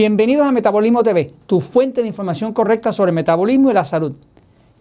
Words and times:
Bienvenidos 0.00 0.46
a 0.46 0.50
Metabolismo 0.50 1.02
TV, 1.02 1.30
tu 1.44 1.60
fuente 1.60 2.00
de 2.00 2.06
información 2.06 2.54
correcta 2.54 2.90
sobre 2.90 3.12
metabolismo 3.12 3.70
y 3.70 3.74
la 3.74 3.84
salud. 3.84 4.14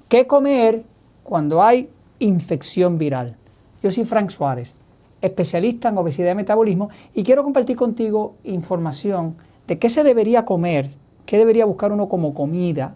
¿Qué 0.08 0.26
comer 0.26 0.86
cuando 1.26 1.62
hay 1.62 1.90
infección 2.20 2.98
viral? 2.98 3.36
Yo 3.84 3.92
soy 3.92 4.06
Frank 4.06 4.30
Suárez, 4.30 4.78
especialista 5.20 5.90
en 5.90 5.98
obesidad 5.98 6.32
y 6.32 6.36
metabolismo, 6.36 6.88
y 7.14 7.24
quiero 7.24 7.44
compartir 7.44 7.76
contigo 7.76 8.36
información 8.46 9.36
de 9.68 9.78
qué 9.78 9.90
se 9.90 10.06
debería 10.06 10.46
comer, 10.46 10.92
qué 11.26 11.38
debería 11.38 11.66
buscar 11.66 11.92
uno 11.92 12.08
como 12.08 12.34
comida, 12.34 12.96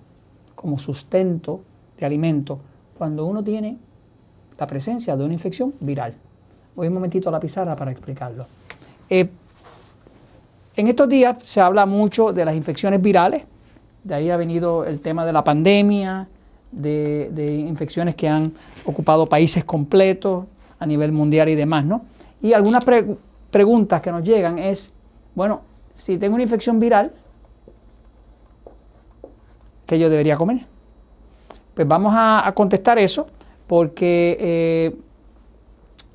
como 0.55 0.77
sustento 0.77 1.59
de 1.99 2.05
alimento, 2.05 2.57
cuando 2.97 3.25
uno 3.25 3.43
tiene 3.43 3.79
la 4.57 4.65
presencia 4.65 5.17
de 5.17 5.25
una 5.25 5.33
infección 5.33 5.73
viral. 5.81 6.13
Voy 6.73 6.87
un 6.87 6.93
momentito 6.93 7.27
a 7.27 7.33
la 7.33 7.41
pizarra 7.41 7.75
para 7.75 7.91
explicarlo. 7.91 8.45
Eh, 9.09 9.29
en 10.75 10.87
estos 10.87 11.07
días 11.09 11.37
se 11.43 11.61
habla 11.61 11.85
mucho 11.85 12.33
de 12.33 12.45
las 12.45 12.55
infecciones 12.55 13.01
virales, 13.01 13.43
de 14.03 14.15
ahí 14.15 14.29
ha 14.29 14.37
venido 14.37 14.85
el 14.85 14.99
tema 15.01 15.25
de 15.25 15.33
la 15.33 15.43
pandemia, 15.43 16.27
de, 16.71 17.65
infecciones 17.67 18.15
que 18.15 18.27
han 18.27 18.51
ocupado 18.85 19.27
países 19.27 19.63
completos 19.63 20.45
a 20.79 20.85
nivel 20.85 21.11
mundial 21.11 21.49
y 21.49 21.55
demás, 21.55 21.85
¿no? 21.85 22.01
Y 22.41 22.53
algunas 22.53 22.83
preguntas 23.51 24.01
que 24.01 24.11
nos 24.11 24.23
llegan 24.23 24.59
es, 24.59 24.91
bueno, 25.35 25.61
si 25.93 26.17
tengo 26.17 26.33
una 26.33 26.43
infección 26.43 26.79
viral, 26.79 27.13
¿qué 29.85 29.99
yo 29.99 30.09
debería 30.09 30.35
comer? 30.35 30.61
Pues 31.73 31.87
vamos 31.87 32.13
a, 32.15 32.51
contestar 32.55 32.97
eso 32.99 33.27
porque 33.67 34.37
eh, 34.39 34.95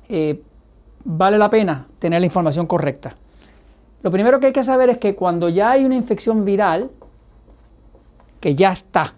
eh, 0.09 0.41
vale 1.03 1.37
la 1.37 1.49
pena 1.49 1.87
tener 1.97 2.19
la 2.19 2.25
información 2.25 2.67
correcta. 2.67 3.15
Lo 4.01 4.11
primero 4.11 4.39
que 4.39 4.47
hay 4.47 4.53
que 4.53 4.63
saber 4.63 4.89
es 4.89 4.97
que 4.97 5.15
cuando 5.15 5.49
ya 5.49 5.71
hay 5.71 5.85
una 5.85 5.95
infección 5.95 6.45
viral, 6.45 6.89
que 8.39 8.55
ya 8.55 8.71
está, 8.71 9.13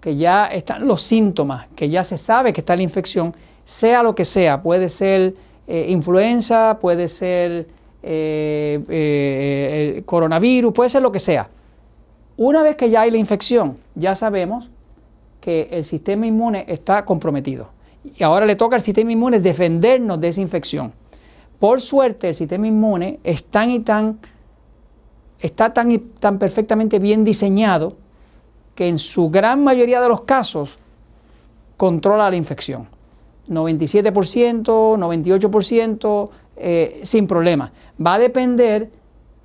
que 0.00 0.16
ya 0.16 0.46
están 0.46 0.86
los 0.86 1.02
síntomas, 1.02 1.66
que 1.74 1.88
ya 1.88 2.04
se 2.04 2.18
sabe 2.18 2.52
que 2.52 2.60
está 2.60 2.76
la 2.76 2.82
infección, 2.82 3.32
sea 3.64 4.02
lo 4.02 4.14
que 4.14 4.24
sea, 4.24 4.62
puede 4.62 4.88
ser 4.88 5.34
eh, 5.66 5.86
influenza, 5.88 6.78
puede 6.80 7.08
ser 7.08 7.66
eh, 8.02 8.80
eh, 8.88 10.02
coronavirus, 10.04 10.72
puede 10.72 10.90
ser 10.90 11.02
lo 11.02 11.12
que 11.12 11.20
sea. 11.20 11.48
Una 12.36 12.62
vez 12.62 12.76
que 12.76 12.90
ya 12.90 13.02
hay 13.02 13.10
la 13.10 13.18
infección, 13.18 13.78
ya 13.94 14.14
sabemos 14.14 14.70
que 15.40 15.68
el 15.72 15.84
sistema 15.84 16.26
inmune 16.26 16.64
está 16.68 17.04
comprometido. 17.04 17.68
Y 18.04 18.22
ahora 18.22 18.46
le 18.46 18.56
toca 18.56 18.76
al 18.76 18.82
sistema 18.82 19.12
inmune 19.12 19.38
defendernos 19.38 20.20
de 20.20 20.28
esa 20.28 20.40
infección. 20.40 20.92
Por 21.62 21.80
suerte, 21.80 22.30
el 22.30 22.34
sistema 22.34 22.66
inmune 22.66 23.20
tan, 23.48 24.18
está 25.38 25.72
tan 25.72 25.92
y 25.92 25.98
tan 25.98 26.40
perfectamente 26.40 26.98
bien 26.98 27.22
diseñado 27.22 27.92
que 28.74 28.88
en 28.88 28.98
su 28.98 29.30
gran 29.30 29.62
mayoría 29.62 30.00
de 30.00 30.08
los 30.08 30.22
casos 30.22 30.76
controla 31.76 32.28
la 32.30 32.34
infección. 32.34 32.88
97%, 33.48 34.64
98%, 34.64 36.30
eh, 36.56 37.00
sin 37.04 37.28
problema. 37.28 37.70
Va 38.04 38.14
a 38.14 38.18
depender 38.18 38.90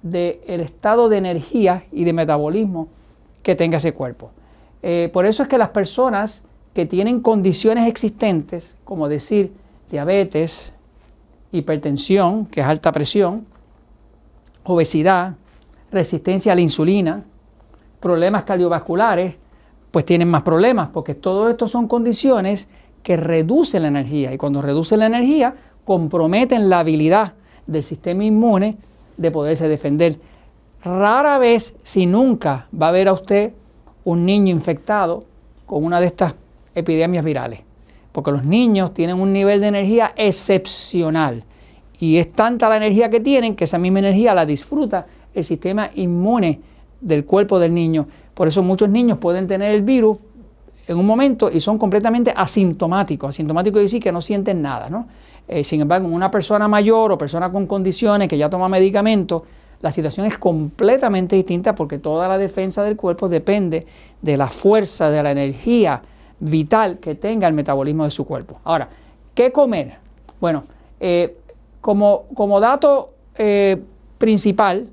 del 0.02 0.60
estado 0.60 1.10
de 1.10 1.18
energía 1.18 1.86
y 1.92 2.04
de 2.04 2.14
metabolismo 2.14 2.88
que 3.44 3.54
tenga 3.54 3.78
ese 3.78 3.94
cuerpo. 3.94 4.32
Eh, 4.82 5.12
por 5.14 5.28
eso 5.28 5.44
es 5.44 5.50
que 5.50 5.60
las 5.60 5.70
personas 5.70 6.44
que 6.73 6.88
tienen 6.88 7.20
condiciones 7.20 7.88
existentes, 7.88 8.73
como 8.86 9.08
decir 9.08 9.54
diabetes, 9.92 10.73
hipertensión, 11.52 12.45
que 12.45 12.61
es 12.61 12.65
alta 12.65 12.91
presión, 12.91 13.45
obesidad, 14.63 15.35
resistencia 15.91 16.52
a 16.52 16.55
la 16.55 16.61
insulina, 16.61 17.23
problemas 17.99 18.43
cardiovasculares, 18.43 19.35
pues 19.91 20.05
tienen 20.05 20.30
más 20.30 20.43
problemas, 20.43 20.89
porque 20.89 21.15
todo 21.15 21.49
esto 21.49 21.67
son 21.67 21.87
condiciones 21.87 22.67
que 23.03 23.17
reducen 23.17 23.83
la 23.83 23.87
energía 23.87 24.33
y 24.33 24.37
cuando 24.37 24.61
reducen 24.61 24.99
la 24.99 25.05
energía 25.05 25.55
comprometen 25.85 26.69
la 26.69 26.80
habilidad 26.80 27.33
del 27.65 27.83
sistema 27.83 28.23
inmune 28.23 28.77
de 29.15 29.31
poderse 29.31 29.69
defender. 29.69 30.19
Rara 30.83 31.37
vez, 31.37 31.73
si 31.83 32.05
nunca, 32.05 32.67
va 32.79 32.89
a 32.89 32.91
ver 32.91 33.08
a 33.08 33.14
usted 33.14 33.53
un 34.03 34.25
niño 34.25 34.52
infectado 34.52 35.23
con 35.65 35.83
una 35.83 35.99
de 35.99 36.08
estas 36.08 36.35
epidemias 36.75 37.23
virales 37.23 37.67
porque 38.17 38.32
los 38.32 38.45
niños 38.45 38.95
tienen 38.95 39.20
un 39.20 39.32
nivel 39.32 39.61
de 39.61 39.67
energía 39.67 40.11
excepcional 40.16 41.44
y 42.00 42.17
es 42.17 42.32
tanta 42.32 42.67
la 42.67 42.78
energía 42.78 43.11
que 43.11 43.20
tienen 43.20 43.55
que 43.55 43.66
esa 43.66 43.78
misma 43.78 44.00
energía 44.00 44.33
la 44.33 44.44
disfruta 44.44 45.05
el 45.36 45.44
sistema 45.44 45.92
inmune 45.94 46.60
del 47.00 47.26
cuerpo 47.26 47.60
del 47.60 47.76
niño. 47.76 48.08
Por 48.33 48.48
eso 48.48 48.64
muchos 48.64 48.89
niños 48.89 49.20
pueden 49.20 49.45
tener 49.45 49.70
el 49.70 49.83
virus 49.83 50.17
en 50.88 50.98
un 50.98 51.06
momento 51.06 51.52
y 51.52 51.60
son 51.60 51.77
completamente 51.77 52.33
asintomáticos. 52.36 53.30
Asintomáticos 53.30 53.83
decir 53.83 54.02
que 54.02 54.11
no 54.11 54.20
sienten 54.20 54.64
nada. 54.64 54.89
¿no? 54.89 55.08
Eh, 55.48 55.64
sin 55.64 55.82
embargo, 55.82 56.08
en 56.08 56.14
una 56.16 56.32
persona 56.32 56.67
mayor 56.67 57.11
o 57.11 57.20
persona 57.20 57.52
con 57.52 57.67
condiciones 57.67 58.27
que 58.27 58.39
ya 58.39 58.50
toma 58.50 58.67
medicamentos, 58.67 59.44
la 59.80 59.92
situación 59.92 60.26
es 60.26 60.39
completamente 60.39 61.36
distinta 61.36 61.76
porque 61.76 62.00
toda 62.00 62.27
la 62.27 62.39
defensa 62.39 62.82
del 62.82 62.95
cuerpo 62.95 63.30
depende 63.30 63.86
de 64.23 64.38
la 64.38 64.48
fuerza, 64.48 65.11
de 65.11 65.22
la 65.22 65.30
energía, 65.30 66.02
vital 66.39 66.99
que 66.99 67.15
tenga 67.15 67.48
el 67.48 67.53
metabolismo 67.53 68.03
de 68.03 68.11
su 68.11 68.25
cuerpo. 68.25 68.59
Ahora, 68.64 68.89
¿qué 69.33 69.52
comer? 69.52 69.98
Bueno, 70.39 70.64
eh, 70.99 71.37
como, 71.81 72.25
como, 72.33 72.59
dato 72.59 73.11
eh, 73.36 73.81
principal, 74.17 74.87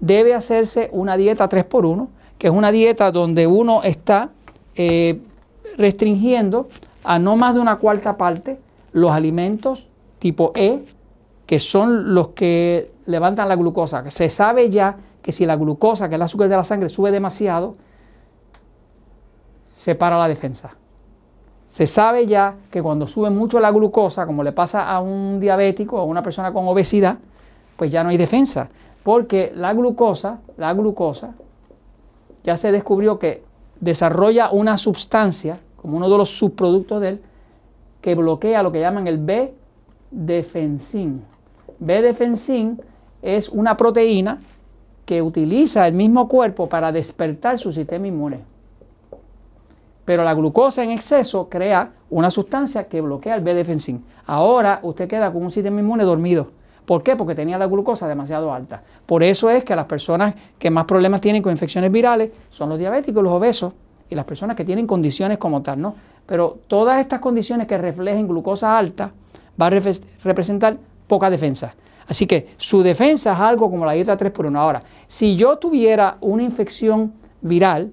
debe 0.00 0.34
hacerse 0.34 0.88
una 0.92 1.16
dieta 1.16 1.48
3x1, 1.48 2.08
que 2.38 2.48
es 2.48 2.52
una 2.52 2.72
dieta 2.72 3.10
donde 3.10 3.46
uno 3.46 3.82
está 3.82 4.30
eh, 4.74 5.20
restringiendo 5.76 6.68
a 7.04 7.18
no 7.18 7.36
más 7.36 7.54
de 7.54 7.60
una 7.60 7.76
cuarta 7.76 8.16
parte 8.16 8.58
los 8.92 9.12
alimentos 9.12 9.86
tipo 10.18 10.52
E, 10.54 10.84
que 11.46 11.58
son 11.58 12.14
los 12.14 12.28
que 12.28 12.90
levantan 13.06 13.48
la 13.48 13.56
glucosa. 13.56 14.10
Se 14.10 14.28
sabe 14.28 14.70
ya 14.70 14.96
que 15.22 15.32
si 15.32 15.46
la 15.46 15.56
glucosa, 15.56 16.08
que 16.08 16.14
es 16.14 16.18
el 16.18 16.22
azúcar 16.22 16.48
de 16.48 16.56
la 16.56 16.64
sangre, 16.64 16.88
sube 16.88 17.10
demasiado, 17.10 17.74
se 19.74 19.94
para 19.94 20.18
la 20.18 20.28
defensa. 20.28 20.76
Se 21.66 21.86
sabe 21.86 22.26
ya 22.26 22.54
que 22.70 22.82
cuando 22.82 23.06
sube 23.06 23.30
mucho 23.30 23.60
la 23.60 23.70
glucosa, 23.70 24.26
como 24.26 24.42
le 24.42 24.52
pasa 24.52 24.88
a 24.88 25.00
un 25.00 25.40
diabético 25.40 25.96
o 25.96 26.00
a 26.00 26.04
una 26.04 26.22
persona 26.22 26.52
con 26.52 26.66
obesidad, 26.68 27.18
pues 27.76 27.90
ya 27.90 28.02
no 28.02 28.10
hay 28.10 28.16
defensa. 28.16 28.68
Porque 29.02 29.52
la 29.54 29.72
glucosa, 29.74 30.38
la 30.56 30.72
glucosa, 30.74 31.34
ya 32.44 32.56
se 32.56 32.72
descubrió 32.72 33.18
que 33.18 33.44
desarrolla 33.80 34.50
una 34.50 34.78
sustancia, 34.78 35.60
como 35.76 35.96
uno 35.96 36.08
de 36.08 36.16
los 36.16 36.38
subproductos 36.38 37.00
de 37.00 37.08
él, 37.08 37.22
que 38.00 38.14
bloquea 38.14 38.62
lo 38.62 38.72
que 38.72 38.80
llaman 38.80 39.06
el 39.06 39.18
B-defensin. 39.18 41.22
B-defensin 41.78 42.80
es 43.22 43.48
una 43.48 43.76
proteína 43.76 44.40
que 45.04 45.22
utiliza 45.22 45.86
el 45.86 45.94
mismo 45.94 46.28
cuerpo 46.28 46.68
para 46.68 46.92
despertar 46.92 47.58
su 47.58 47.72
sistema 47.72 48.06
inmune. 48.06 48.40
Pero 50.06 50.24
la 50.24 50.32
glucosa 50.32 50.82
en 50.82 50.90
exceso 50.90 51.48
crea 51.50 51.90
una 52.08 52.30
sustancia 52.30 52.88
que 52.88 53.02
bloquea 53.02 53.34
el 53.34 53.42
B-defensin. 53.42 54.02
Ahora 54.24 54.80
usted 54.82 55.06
queda 55.06 55.30
con 55.30 55.42
un 55.42 55.50
sistema 55.50 55.80
inmune 55.80 56.04
dormido. 56.04 56.52
¿Por 56.86 57.02
qué? 57.02 57.16
Porque 57.16 57.34
tenía 57.34 57.58
la 57.58 57.66
glucosa 57.66 58.06
demasiado 58.06 58.52
alta. 58.54 58.82
Por 59.04 59.24
eso 59.24 59.50
es 59.50 59.64
que 59.64 59.76
las 59.76 59.86
personas 59.86 60.34
que 60.58 60.70
más 60.70 60.84
problemas 60.84 61.20
tienen 61.20 61.42
con 61.42 61.50
infecciones 61.50 61.90
virales 61.90 62.30
son 62.48 62.68
los 62.68 62.78
diabéticos, 62.78 63.22
los 63.22 63.32
obesos 63.32 63.74
y 64.08 64.14
las 64.14 64.24
personas 64.24 64.56
que 64.56 64.64
tienen 64.64 64.86
condiciones 64.86 65.38
como 65.38 65.60
tal, 65.62 65.80
¿no? 65.80 65.96
Pero 66.24 66.60
todas 66.68 67.00
estas 67.00 67.18
condiciones 67.18 67.66
que 67.66 67.76
reflejen 67.76 68.28
glucosa 68.28 68.78
alta 68.78 69.10
va 69.60 69.66
a 69.66 69.70
representar 69.70 70.78
poca 71.08 71.28
defensa. 71.28 71.74
Así 72.06 72.26
que 72.28 72.50
su 72.56 72.84
defensa 72.84 73.32
es 73.32 73.40
algo 73.40 73.68
como 73.68 73.84
la 73.84 73.92
dieta 73.92 74.16
3 74.16 74.30
por 74.30 74.46
1. 74.46 74.60
Ahora, 74.60 74.82
si 75.08 75.34
yo 75.34 75.56
tuviera 75.56 76.18
una 76.20 76.44
infección 76.44 77.14
viral, 77.40 77.90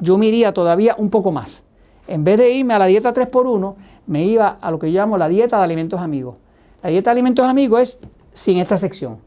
yo 0.00 0.18
me 0.18 0.26
iría 0.26 0.52
todavía 0.52 0.94
un 0.98 1.10
poco 1.10 1.32
más. 1.32 1.62
En 2.08 2.24
vez 2.24 2.38
de 2.38 2.52
irme 2.52 2.74
a 2.74 2.78
la 2.78 2.86
dieta 2.86 3.12
3x1, 3.12 3.74
me 4.06 4.24
iba 4.24 4.58
a 4.60 4.70
lo 4.70 4.78
que 4.78 4.92
yo 4.92 5.00
llamo 5.00 5.18
la 5.18 5.28
dieta 5.28 5.58
de 5.58 5.64
alimentos 5.64 6.00
amigos. 6.00 6.36
La 6.82 6.90
dieta 6.90 7.10
de 7.10 7.12
alimentos 7.12 7.44
amigos 7.46 7.80
es 7.80 7.98
sin 8.32 8.58
esta 8.58 8.78
sección. 8.78 9.18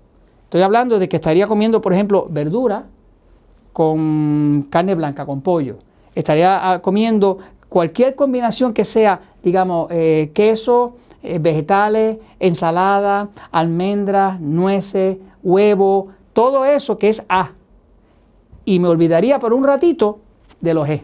Estoy 0.46 0.62
hablando 0.62 0.98
de 0.98 1.10
que 1.10 1.18
estaría 1.18 1.48
comiendo, 1.48 1.82
por 1.82 1.94
ejemplo, 1.94 2.28
verdura 2.30 2.86
con 3.74 4.68
carne 4.70 4.96
blanca, 4.96 5.26
con 5.26 5.42
pollo. 5.42 5.78
Estaría 6.16 6.72
ah, 6.72 6.82
comiendo 6.82 7.38
cualquier 7.68 8.16
combinación 8.16 8.74
que 8.74 8.84
sea, 8.84 9.20
digamos, 9.44 9.88
eh, 9.92 10.32
queso, 10.34 10.96
eh, 11.22 11.38
vegetales, 11.40 12.18
ensalada, 12.40 13.30
almendras, 13.52 14.40
nueces, 14.40 15.18
huevo, 15.44 16.08
todo 16.34 16.66
eso 16.66 16.98
que 16.98 17.10
es 17.10 17.24
A. 17.30 17.52
Y 18.66 18.80
me 18.80 18.88
olvidaría 18.88 19.40
por 19.40 19.54
un 19.54 19.64
ratito 19.64 20.20
de 20.62 20.74
los 20.74 20.88
G. 20.88 21.04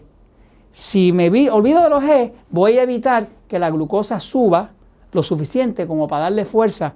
Si 0.71 1.11
me 1.11 1.29
olvido 1.49 1.81
de 1.81 1.89
los 1.89 2.03
G, 2.03 2.31
voy 2.49 2.77
a 2.77 2.83
evitar 2.83 3.27
que 3.47 3.59
la 3.59 3.69
glucosa 3.69 4.19
suba 4.19 4.71
lo 5.11 5.23
suficiente 5.23 5.87
como 5.87 6.07
para 6.07 6.23
darle 6.23 6.45
fuerza 6.45 6.93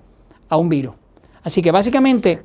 a 0.50 0.58
un 0.58 0.70
virus. 0.70 0.96
Así 1.44 1.62
que 1.62 1.72
básicamente 1.72 2.44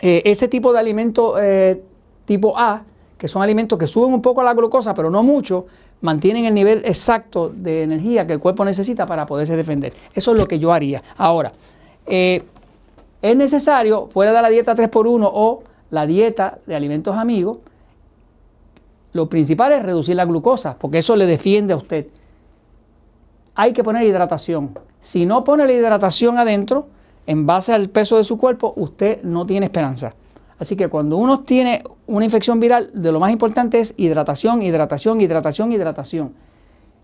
eh, 0.00 0.22
ese 0.24 0.48
tipo 0.48 0.72
de 0.72 0.78
alimentos 0.78 1.34
eh, 1.40 1.82
tipo 2.24 2.56
A, 2.58 2.82
que 3.18 3.28
son 3.28 3.42
alimentos 3.42 3.78
que 3.78 3.86
suben 3.86 4.12
un 4.12 4.22
poco 4.22 4.42
la 4.42 4.54
glucosa, 4.54 4.94
pero 4.94 5.10
no 5.10 5.22
mucho, 5.22 5.66
mantienen 6.00 6.44
el 6.44 6.54
nivel 6.54 6.82
exacto 6.84 7.48
de 7.48 7.82
energía 7.82 8.26
que 8.26 8.32
el 8.32 8.40
cuerpo 8.40 8.64
necesita 8.64 9.06
para 9.06 9.26
poderse 9.26 9.56
defender. 9.56 9.92
Eso 10.14 10.32
es 10.32 10.38
lo 10.38 10.46
que 10.46 10.58
yo 10.58 10.72
haría. 10.72 11.02
Ahora, 11.16 11.52
eh, 12.06 12.42
es 13.22 13.36
necesario, 13.36 14.06
fuera 14.08 14.32
de 14.32 14.42
la 14.42 14.50
dieta 14.50 14.74
3x1 14.74 15.30
o 15.32 15.62
la 15.90 16.06
dieta 16.06 16.58
de 16.66 16.76
alimentos 16.76 17.16
amigos, 17.16 17.58
lo 19.14 19.28
principal 19.28 19.72
es 19.72 19.82
reducir 19.82 20.16
la 20.16 20.24
glucosa, 20.24 20.76
porque 20.78 20.98
eso 20.98 21.16
le 21.16 21.24
defiende 21.24 21.72
a 21.72 21.76
usted. 21.76 22.08
Hay 23.54 23.72
que 23.72 23.84
poner 23.84 24.02
hidratación. 24.02 24.76
Si 25.00 25.24
no 25.24 25.44
pone 25.44 25.64
la 25.64 25.72
hidratación 25.72 26.36
adentro, 26.36 26.88
en 27.26 27.46
base 27.46 27.72
al 27.72 27.88
peso 27.88 28.16
de 28.16 28.24
su 28.24 28.36
cuerpo, 28.36 28.74
usted 28.76 29.22
no 29.22 29.46
tiene 29.46 29.66
esperanza. 29.66 30.14
Así 30.58 30.74
que 30.74 30.88
cuando 30.88 31.16
uno 31.16 31.40
tiene 31.40 31.84
una 32.08 32.24
infección 32.24 32.58
viral, 32.58 32.90
de 32.92 33.12
lo 33.12 33.20
más 33.20 33.30
importante 33.30 33.78
es 33.78 33.94
hidratación, 33.96 34.62
hidratación, 34.62 35.20
hidratación, 35.20 35.70
hidratación. 35.70 36.34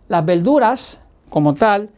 Las 0.08 0.24
verduras, 0.24 1.00
como 1.30 1.54
tal, 1.54 1.90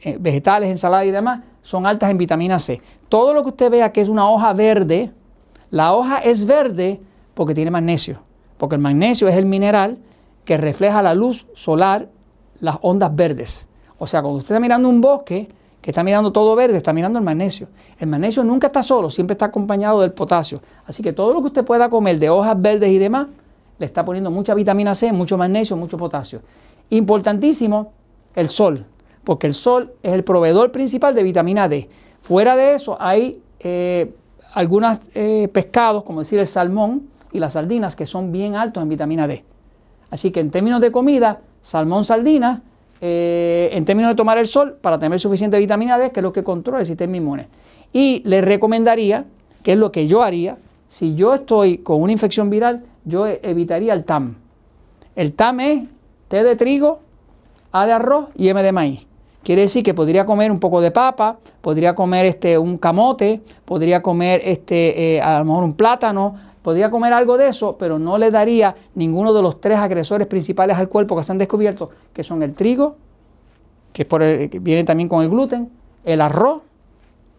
eh, 0.00 0.16
vegetales, 0.18 0.70
ensaladas 0.70 1.06
y 1.06 1.12
demás, 1.12 1.44
son 1.62 1.86
altas 1.86 2.10
en 2.10 2.18
vitamina 2.18 2.58
C. 2.58 2.82
Todo 3.08 3.32
lo 3.32 3.42
que 3.42 3.50
usted 3.50 3.70
vea 3.70 3.92
que 3.92 4.00
es 4.00 4.08
una 4.08 4.28
hoja 4.28 4.52
verde, 4.54 5.12
la 5.70 5.94
hoja 5.94 6.18
es 6.18 6.44
verde 6.46 7.00
porque 7.34 7.54
tiene 7.54 7.70
magnesio, 7.70 8.20
porque 8.62 8.76
el 8.76 8.80
magnesio 8.80 9.26
es 9.26 9.34
el 9.34 9.44
mineral 9.44 9.98
que 10.44 10.56
refleja 10.56 11.02
la 11.02 11.16
luz 11.16 11.46
solar, 11.52 12.08
las 12.60 12.78
ondas 12.82 13.12
verdes. 13.12 13.66
O 13.98 14.06
sea, 14.06 14.22
cuando 14.22 14.38
usted 14.38 14.54
está 14.54 14.60
mirando 14.60 14.88
un 14.88 15.00
bosque, 15.00 15.48
que 15.80 15.90
está 15.90 16.04
mirando 16.04 16.30
todo 16.30 16.54
verde, 16.54 16.76
está 16.76 16.92
mirando 16.92 17.18
el 17.18 17.24
magnesio. 17.24 17.66
El 17.98 18.06
magnesio 18.06 18.44
nunca 18.44 18.68
está 18.68 18.80
solo, 18.84 19.10
siempre 19.10 19.32
está 19.32 19.46
acompañado 19.46 20.00
del 20.00 20.12
potasio. 20.12 20.62
Así 20.86 21.02
que 21.02 21.12
todo 21.12 21.34
lo 21.34 21.40
que 21.40 21.48
usted 21.48 21.64
pueda 21.64 21.90
comer 21.90 22.20
de 22.20 22.30
hojas 22.30 22.54
verdes 22.62 22.90
y 22.90 22.98
demás, 22.98 23.26
le 23.80 23.86
está 23.86 24.04
poniendo 24.04 24.30
mucha 24.30 24.54
vitamina 24.54 24.94
C, 24.94 25.12
mucho 25.12 25.36
magnesio, 25.36 25.76
mucho 25.76 25.98
potasio. 25.98 26.42
Importantísimo, 26.90 27.90
el 28.36 28.48
sol, 28.48 28.86
porque 29.24 29.48
el 29.48 29.54
sol 29.54 29.92
es 30.04 30.12
el 30.12 30.22
proveedor 30.22 30.70
principal 30.70 31.16
de 31.16 31.24
vitamina 31.24 31.68
D. 31.68 31.88
Fuera 32.20 32.54
de 32.54 32.76
eso, 32.76 32.96
hay 33.00 33.42
eh, 33.58 34.14
algunos 34.54 35.00
eh, 35.16 35.48
pescados, 35.52 36.04
como 36.04 36.20
decir 36.20 36.38
el 36.38 36.46
salmón 36.46 37.10
y 37.32 37.38
las 37.38 37.54
sardinas, 37.54 37.96
que 37.96 38.06
son 38.06 38.32
bien 38.32 38.54
altos 38.54 38.82
en 38.82 38.88
vitamina 38.88 39.26
D. 39.26 39.44
Así 40.10 40.30
que 40.30 40.40
en 40.40 40.50
términos 40.50 40.80
de 40.80 40.92
comida, 40.92 41.40
salmón, 41.62 42.04
sardina, 42.04 42.62
eh, 43.00 43.70
en 43.72 43.84
términos 43.84 44.10
de 44.10 44.14
tomar 44.14 44.38
el 44.38 44.46
sol 44.46 44.78
para 44.80 44.98
tener 44.98 45.18
suficiente 45.18 45.58
vitamina 45.58 45.98
D, 45.98 46.12
que 46.12 46.20
es 46.20 46.24
lo 46.24 46.32
que 46.32 46.44
controla 46.44 46.80
el 46.80 46.86
sistema 46.86 47.16
inmune. 47.16 47.48
Y 47.92 48.22
le 48.24 48.40
recomendaría, 48.40 49.24
que 49.62 49.72
es 49.72 49.78
lo 49.78 49.90
que 49.90 50.06
yo 50.06 50.22
haría, 50.22 50.56
si 50.88 51.14
yo 51.14 51.34
estoy 51.34 51.78
con 51.78 52.02
una 52.02 52.12
infección 52.12 52.50
viral, 52.50 52.84
yo 53.04 53.26
evitaría 53.26 53.94
el 53.94 54.04
TAM. 54.04 54.36
El 55.16 55.32
TAM 55.32 55.60
es 55.60 55.88
T 56.28 56.42
de 56.42 56.56
trigo, 56.56 57.00
A 57.72 57.86
de 57.86 57.92
arroz 57.92 58.28
y 58.36 58.48
M 58.48 58.62
de 58.62 58.72
maíz. 58.72 59.06
Quiere 59.42 59.62
decir 59.62 59.82
que 59.82 59.94
podría 59.94 60.24
comer 60.24 60.52
un 60.52 60.60
poco 60.60 60.80
de 60.80 60.90
papa, 60.90 61.38
podría 61.60 61.94
comer 61.94 62.26
este, 62.26 62.56
un 62.56 62.76
camote, 62.76 63.40
podría 63.64 64.00
comer 64.00 64.40
este, 64.44 65.16
eh, 65.16 65.20
a 65.20 65.40
lo 65.40 65.46
mejor 65.46 65.64
un 65.64 65.72
plátano, 65.72 66.36
podría 66.62 66.90
comer 66.90 67.12
algo 67.12 67.36
de 67.36 67.48
eso, 67.48 67.76
pero 67.76 67.98
no 67.98 68.18
le 68.18 68.30
daría 68.30 68.74
ninguno 68.94 69.32
de 69.32 69.42
los 69.42 69.60
tres 69.60 69.78
agresores 69.78 70.26
principales 70.26 70.76
al 70.76 70.88
cuerpo 70.88 71.16
que 71.16 71.22
se 71.22 71.32
han 71.32 71.38
descubierto, 71.38 71.90
que 72.12 72.22
son 72.22 72.42
el 72.42 72.54
trigo, 72.54 72.96
que, 73.92 74.04
por 74.04 74.22
viene 74.24 74.84
también 74.84 75.08
con 75.08 75.22
el 75.22 75.28
gluten, 75.28 75.70
el 76.04 76.20
arroz 76.20 76.62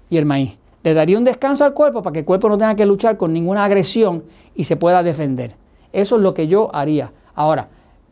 y 0.10 0.18
el 0.18 0.26
maíz. 0.26 0.58
Le 0.84 0.94
daría 0.94 1.18
un 1.18 1.24
descanso 1.24 1.64
al 1.64 1.74
cuerpo 1.74 2.04
para 2.04 2.14
que 2.14 2.20
el 2.20 2.26
cuerpo 2.26 2.50
no 2.50 2.58
tenga 2.58 2.76
que 2.76 2.86
luchar 2.86 3.18
con 3.18 3.32
ninguna 3.32 3.64
agresión 3.64 4.24
y 4.54 4.66
se 4.66 4.76
pueda 4.76 5.02
defender. 5.02 5.56
Eso 5.94 6.18
es 6.18 6.22
lo 6.22 6.34
que 6.34 6.48
yo 6.48 6.70
haría. 6.76 7.12
Ahora, 7.36 7.70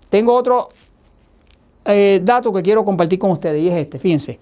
tengo 0.10 0.34
otro 0.34 0.70
eh, 1.86 2.22
dato 2.24 2.54
que 2.54 2.62
quiero 2.62 2.86
compartir 2.86 3.20
con 3.20 3.32
ustedes 3.32 3.62
y 3.62 3.68
es 3.68 3.76
este, 3.76 4.00
fíjense. 4.00 4.40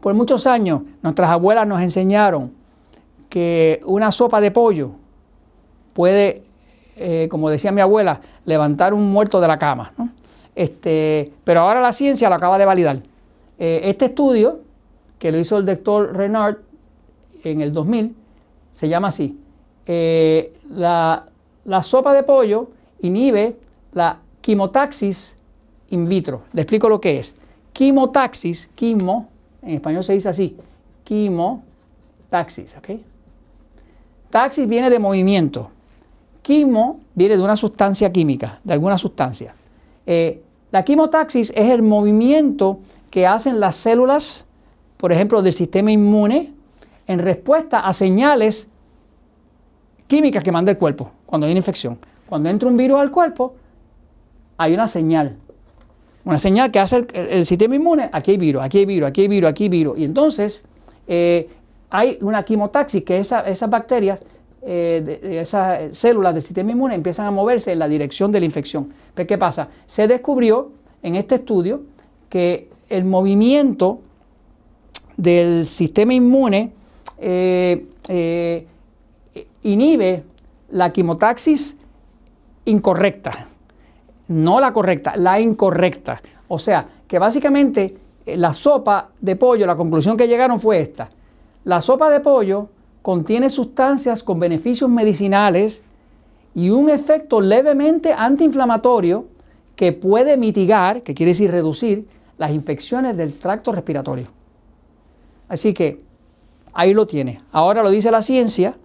Por 0.00 0.14
muchos 0.14 0.46
años 0.46 0.82
nuestras 1.02 1.30
abuelas 1.30 1.66
nos 1.66 1.80
enseñaron 1.80 2.52
que 3.28 3.80
una 3.84 4.12
sopa 4.12 4.40
de 4.40 4.50
pollo 4.50 4.92
puede, 5.98 6.44
eh, 6.94 7.26
como 7.28 7.50
decía 7.50 7.72
mi 7.72 7.80
abuela, 7.80 8.20
levantar 8.44 8.94
un 8.94 9.10
muerto 9.10 9.40
de 9.40 9.48
la 9.48 9.58
cama. 9.58 9.92
Este, 10.54 11.32
pero 11.42 11.62
ahora 11.62 11.80
la 11.80 11.92
ciencia 11.92 12.28
lo 12.28 12.36
acaba 12.36 12.56
de 12.56 12.64
validar. 12.64 12.98
Eh, 13.58 13.80
este 13.82 14.04
estudio, 14.04 14.60
que 15.18 15.32
lo 15.32 15.40
hizo 15.40 15.58
el 15.58 15.66
doctor 15.66 16.16
Renard 16.16 16.58
en 17.42 17.62
el 17.62 17.72
2000, 17.72 18.14
se 18.72 18.88
llama 18.88 19.08
así. 19.08 19.40
Eh, 19.86 20.52
la, 20.70 21.26
la 21.64 21.82
sopa 21.82 22.12
de 22.12 22.22
pollo 22.22 22.68
inhibe 23.00 23.56
la 23.90 24.20
quimotaxis 24.40 25.36
in 25.88 26.08
vitro. 26.08 26.42
Le 26.52 26.62
explico 26.62 26.88
lo 26.88 27.00
que 27.00 27.18
es. 27.18 27.34
Quimotaxis, 27.72 28.70
quimo, 28.76 29.30
en 29.62 29.74
español 29.74 30.04
se 30.04 30.12
dice 30.12 30.28
así, 30.28 30.56
quimotaxis, 31.02 32.76
¿ok? 32.76 32.90
Taxis 34.30 34.68
viene 34.68 34.90
de 34.90 35.00
movimiento. 35.00 35.72
Quimo 36.48 37.00
viene 37.14 37.36
de 37.36 37.42
una 37.42 37.56
sustancia 37.56 38.10
química, 38.10 38.58
de 38.64 38.72
alguna 38.72 38.96
sustancia. 38.96 39.54
Eh, 40.06 40.42
la 40.70 40.82
quimotaxis 40.82 41.52
es 41.54 41.70
el 41.70 41.82
movimiento 41.82 42.78
que 43.10 43.26
hacen 43.26 43.60
las 43.60 43.76
células, 43.76 44.46
por 44.96 45.12
ejemplo, 45.12 45.42
del 45.42 45.52
sistema 45.52 45.92
inmune, 45.92 46.54
en 47.06 47.18
respuesta 47.18 47.80
a 47.80 47.92
señales 47.92 48.66
químicas 50.06 50.42
que 50.42 50.50
manda 50.50 50.70
el 50.70 50.78
cuerpo 50.78 51.10
cuando 51.26 51.46
hay 51.46 51.52
una 51.52 51.58
infección. 51.58 51.98
Cuando 52.26 52.48
entra 52.48 52.66
un 52.66 52.78
virus 52.78 52.98
al 52.98 53.10
cuerpo, 53.10 53.54
hay 54.56 54.72
una 54.72 54.88
señal. 54.88 55.36
Una 56.24 56.38
señal 56.38 56.70
que 56.70 56.78
hace 56.78 57.06
el, 57.12 57.44
sistema 57.44 57.76
inmune, 57.76 58.08
aquí 58.10 58.30
hay 58.30 58.38
virus, 58.38 58.62
aquí 58.62 58.78
hay 58.78 58.86
virus, 58.86 59.10
aquí 59.10 59.20
hay 59.20 59.28
virus, 59.28 59.50
aquí 59.50 59.64
hay 59.64 59.68
virus. 59.68 59.98
Y 59.98 60.04
entonces 60.04 60.64
eh, 61.08 61.50
hay 61.90 62.16
una 62.22 62.42
quimotaxis, 62.42 63.04
que 63.04 63.18
esas 63.18 63.68
bacterias 63.68 64.22
eh, 64.70 65.40
esas 65.40 65.96
células 65.96 66.34
del 66.34 66.42
sistema 66.42 66.70
inmune 66.70 66.94
empiezan 66.94 67.24
a 67.24 67.30
moverse 67.30 67.72
en 67.72 67.78
la 67.78 67.88
dirección 67.88 68.30
de 68.30 68.40
la 68.40 68.44
infección. 68.44 68.92
Pero 69.14 69.26
¿qué 69.26 69.38
pasa? 69.38 69.70
Se 69.86 70.06
descubrió 70.06 70.72
en 71.02 71.14
este 71.14 71.36
estudio 71.36 71.84
que 72.28 72.68
el 72.90 73.06
movimiento 73.06 74.00
del 75.16 75.64
sistema 75.64 76.12
inmune 76.12 76.70
eh, 77.16 77.86
eh, 78.08 78.66
inhibe 79.62 80.24
la 80.72 80.92
quimotaxis 80.92 81.78
incorrecta, 82.66 83.48
no 84.28 84.60
la 84.60 84.70
correcta, 84.74 85.16
la 85.16 85.40
incorrecta. 85.40 86.20
O 86.48 86.58
sea, 86.58 86.86
que 87.06 87.18
básicamente 87.18 87.96
la 88.26 88.52
sopa 88.52 89.12
de 89.18 89.34
pollo, 89.34 89.64
la 89.64 89.76
conclusión 89.76 90.14
que 90.14 90.28
llegaron 90.28 90.60
fue 90.60 90.78
esta. 90.78 91.08
La 91.64 91.80
sopa 91.80 92.10
de 92.10 92.20
pollo 92.20 92.68
contiene 93.02 93.50
sustancias 93.50 94.22
con 94.22 94.38
beneficios 94.38 94.90
medicinales 94.90 95.82
y 96.54 96.70
un 96.70 96.90
efecto 96.90 97.40
levemente 97.40 98.12
antiinflamatorio 98.12 99.26
que 99.76 99.92
puede 99.92 100.36
mitigar, 100.36 101.02
que 101.02 101.14
quiere 101.14 101.30
decir 101.30 101.50
reducir, 101.50 102.06
las 102.36 102.50
infecciones 102.50 103.16
del 103.16 103.38
tracto 103.38 103.72
respiratorio. 103.72 104.28
Así 105.48 105.72
que 105.72 106.00
ahí 106.72 106.94
lo 106.94 107.06
tiene. 107.06 107.40
Ahora 107.52 107.82
lo 107.82 107.90
dice 107.90 108.10
la 108.10 108.22
ciencia, 108.22 108.76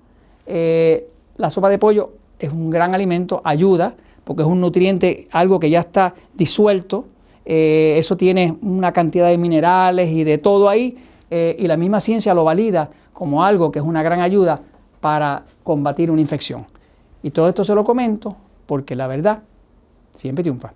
eh, 0.46 1.08
la 1.38 1.50
sopa 1.50 1.70
de 1.70 1.78
pollo 1.80 2.12
es 2.40 2.52
un 2.52 2.70
gran 2.70 2.94
alimento, 2.94 3.42
ayuda, 3.44 3.96
porque 4.24 4.44
es 4.44 4.48
un 4.48 4.62
nutriente, 4.62 5.28
algo 5.32 5.60
que 5.60 5.70
ya 5.70 5.82
está 5.82 6.14
disuelto, 6.34 7.06
eh, 7.46 7.96
eso 7.98 8.16
tiene 8.16 8.56
una 8.62 8.94
cantidad 8.94 9.28
de 9.30 9.38
minerales 9.38 10.10
y 10.10 10.24
de 10.24 10.38
todo 10.38 10.70
ahí, 10.70 10.98
eh, 11.36 11.56
y 11.58 11.66
la 11.66 11.78
misma 11.78 12.00
ciencia 12.00 12.36
lo 12.36 12.44
valida 12.44 12.92
como 13.12 13.44
algo 13.44 13.72
que 13.72 13.80
es 13.80 13.86
una 13.86 14.04
gran 14.04 14.22
ayuda 14.22 14.62
para 15.02 15.46
combatir 15.64 16.12
una 16.12 16.22
infección. 16.22 16.64
Y 17.24 17.32
todo 17.32 17.50
esto 17.50 17.64
se 17.64 17.74
lo 17.74 17.84
comento 17.84 18.36
porque 18.68 18.96
la 18.96 19.08
verdad 19.08 19.42
siempre 20.14 20.44
triunfa. 20.44 20.74